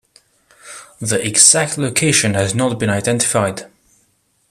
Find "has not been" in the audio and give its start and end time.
2.33-2.89